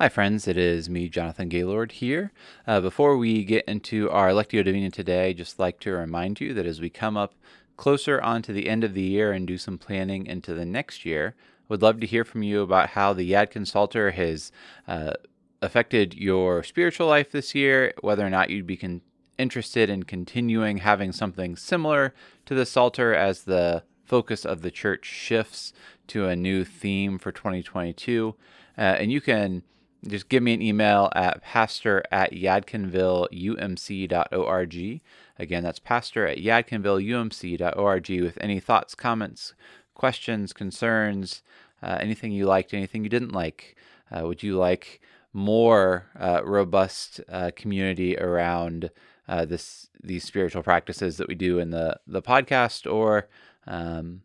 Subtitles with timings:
[0.00, 0.46] Hi, friends.
[0.46, 2.30] It is me, Jonathan Gaylord, here.
[2.68, 6.54] Uh, before we get into our Lectio Divina today, I'd just like to remind you
[6.54, 7.34] that as we come up
[7.76, 11.34] closer onto the end of the year and do some planning into the next year,
[11.36, 14.52] I would love to hear from you about how the Yadkin Psalter has
[14.86, 15.14] uh,
[15.60, 19.00] affected your spiritual life this year, whether or not you'd be con-
[19.36, 22.14] interested in continuing having something similar
[22.46, 25.72] to the Psalter as the focus of the church shifts
[26.06, 28.36] to a new theme for 2022.
[28.76, 29.64] Uh, and you can
[30.06, 35.00] just give me an email at pastor at yadkinvilleumc.org.
[35.40, 39.54] Again, that's pastor at yadkinvilleumc.org with any thoughts, comments,
[39.94, 41.42] questions, concerns,
[41.82, 43.76] uh, anything you liked, anything you didn't like.
[44.10, 45.00] Uh, would you like
[45.32, 48.90] more uh, robust uh, community around
[49.28, 53.28] uh, this these spiritual practices that we do in the the podcast, or
[53.66, 54.22] um,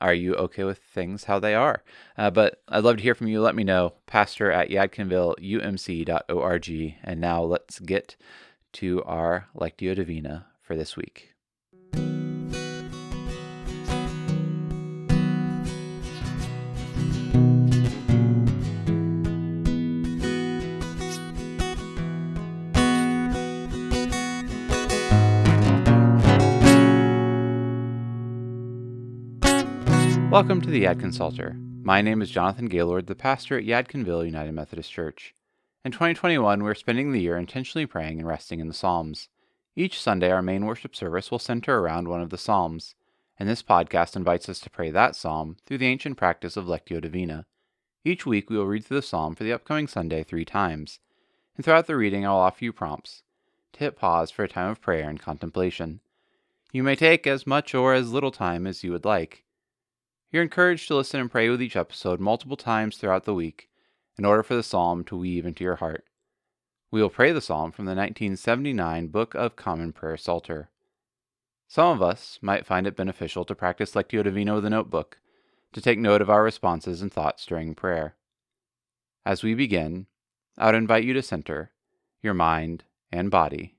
[0.00, 1.82] are you okay with things how they are?
[2.16, 3.40] Uh, but I'd love to hear from you.
[3.40, 3.94] Let me know.
[4.06, 6.94] Pastor at yadkinvilleumc.org.
[7.02, 8.16] And now let's get
[8.72, 11.34] to our Lectio Divina for this week.
[30.30, 31.56] Welcome to the Yad Psalter.
[31.82, 35.34] My name is Jonathan Gaylord, the pastor at Yadkinville United Methodist Church.
[35.84, 39.28] In 2021, we're spending the year intentionally praying and resting in the Psalms.
[39.74, 42.94] Each Sunday, our main worship service will center around one of the Psalms,
[43.40, 47.00] and this podcast invites us to pray that Psalm through the ancient practice of Lectio
[47.00, 47.44] Divina.
[48.04, 51.00] Each week, we will read through the Psalm for the upcoming Sunday three times,
[51.56, 53.24] and throughout the reading, I will offer you prompts
[53.72, 55.98] to hit pause for a time of prayer and contemplation.
[56.70, 59.42] You may take as much or as little time as you would like.
[60.30, 63.68] You're encouraged to listen and pray with each episode multiple times throughout the week
[64.16, 66.04] in order for the psalm to weave into your heart.
[66.92, 70.70] We will pray the psalm from the 1979 Book of Common Prayer Psalter.
[71.66, 75.18] Some of us might find it beneficial to practice Lectio Divina with a notebook,
[75.72, 78.14] to take note of our responses and thoughts during prayer.
[79.26, 80.06] As we begin,
[80.56, 81.72] I would invite you to center
[82.22, 83.74] your mind and body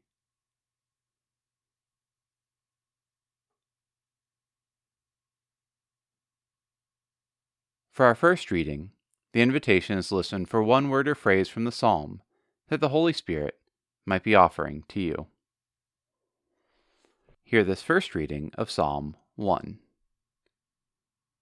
[8.01, 8.89] For our first reading,
[9.31, 12.23] the invitation is listen for one word or phrase from the psalm
[12.69, 13.59] that the Holy Spirit
[14.07, 15.27] might be offering to you.
[17.43, 19.77] Hear this first reading of Psalm 1.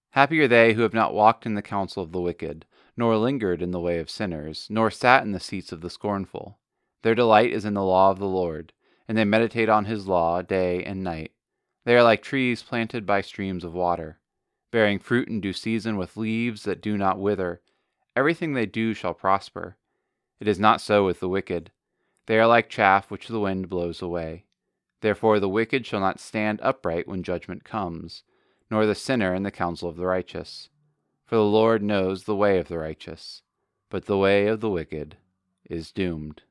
[0.09, 2.65] Happy are they who have not walked in the counsel of the wicked,
[2.97, 6.59] nor lingered in the way of sinners, nor sat in the seats of the scornful.
[7.03, 8.73] Their delight is in the law of the Lord,
[9.07, 11.31] and they meditate on his law day and night.
[11.85, 14.19] They are like trees planted by streams of water
[14.71, 17.61] bearing fruit in due season with leaves that do not wither.
[18.15, 19.77] Everything they do shall prosper.
[20.39, 21.71] It is not so with the wicked.
[22.27, 24.45] They are like chaff which the wind blows away.
[25.01, 28.23] Therefore the wicked shall not stand upright when judgment comes,
[28.69, 30.69] nor the sinner in the counsel of the righteous.
[31.25, 33.43] For the Lord knows the way of the righteous,
[33.89, 35.17] but the way of the wicked
[35.69, 36.43] is doomed.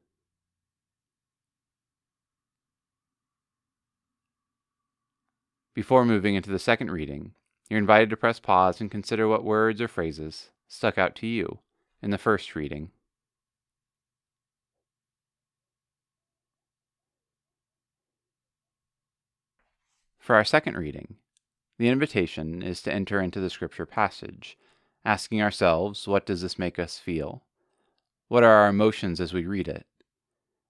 [5.75, 7.35] Before moving into the second reading,
[7.69, 11.59] you're invited to press pause and consider what words or phrases stuck out to you
[12.03, 12.91] in the first reading.
[20.19, 21.17] For our second reading,
[21.79, 24.59] the invitation is to enter into the scripture passage,
[25.05, 27.45] asking ourselves, what does this make us feel?
[28.29, 29.87] What are our emotions as we read it?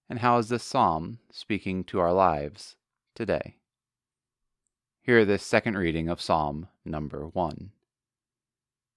[0.08, 2.76] And how is this psalm speaking to our lives
[3.14, 3.57] today?
[5.08, 7.70] Hear this second reading of Psalm number 1.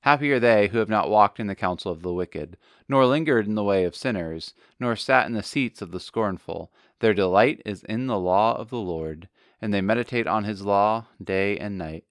[0.01, 2.57] Happy are they who have not walked in the counsel of the wicked,
[2.89, 6.69] nor lingered in the way of sinners, nor sat in the seats of the scornful.
[6.99, 9.29] Their delight is in the law of the Lord,
[9.61, 12.03] and they meditate on his law day and night.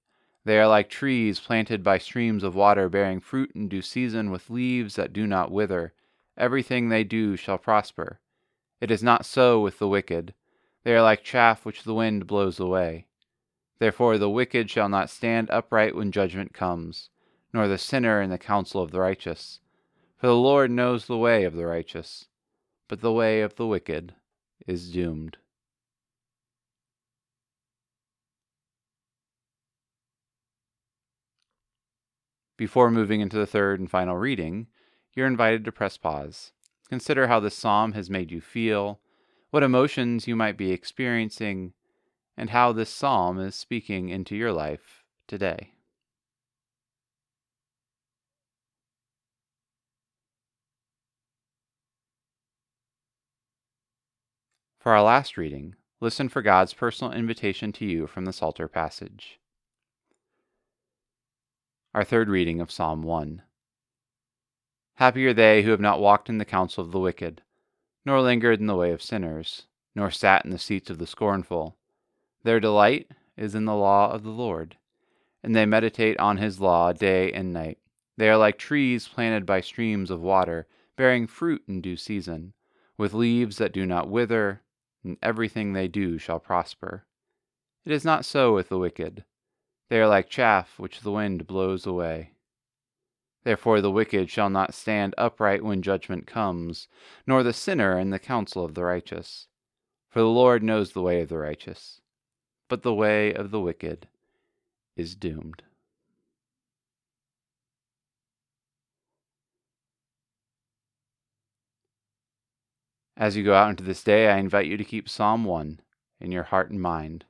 [0.46, 4.48] They are like trees planted by streams of water, bearing fruit in due season, with
[4.48, 5.92] leaves that do not wither.
[6.38, 8.18] Everything they do shall prosper.
[8.80, 10.32] It is not so with the wicked.
[10.84, 13.04] They are like chaff which the wind blows away.
[13.80, 17.08] Therefore the wicked shall not stand upright when judgment comes,
[17.52, 19.60] nor the sinner in the counsel of the righteous.
[20.18, 22.28] For the Lord knows the way of the righteous,
[22.88, 24.14] but the way of the wicked
[24.66, 25.38] is doomed.
[32.58, 34.66] Before moving into the third and final reading,
[35.14, 36.52] you're invited to press pause.
[36.90, 39.00] Consider how this psalm has made you feel,
[39.48, 41.72] what emotions you might be experiencing,
[42.40, 45.72] and how this psalm is speaking into your life today.
[54.78, 59.38] For our last reading, listen for God's personal invitation to you from the Psalter passage.
[61.92, 63.42] Our third reading of Psalm 1.
[64.94, 67.42] Happy are they who have not walked in the counsel of the wicked,
[68.06, 71.76] nor lingered in the way of sinners, nor sat in the seats of the scornful
[72.42, 74.76] their delight is in the law of the Lord,
[75.42, 77.78] and they meditate on his law day and night.
[78.16, 80.66] They are like trees planted by streams of water,
[80.96, 82.52] bearing fruit in due season,
[82.96, 84.62] with leaves that do not wither,
[85.02, 87.06] and everything they do shall prosper.
[87.84, 89.24] It is not so with the wicked.
[89.88, 92.32] They are like chaff which the wind blows away.
[93.42, 96.88] Therefore the wicked shall not stand upright when judgment comes,
[97.26, 99.48] nor the sinner in the counsel of the righteous.
[100.08, 102.00] For the Lord knows the way of the righteous,
[102.70, 104.06] but the way of the wicked
[104.96, 105.64] is doomed.
[113.16, 115.80] As you go out into this day, I invite you to keep Psalm 1
[116.20, 117.24] in your heart and mind.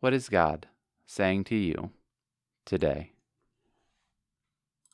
[0.00, 0.66] What is God
[1.06, 1.90] saying to you
[2.64, 3.12] today?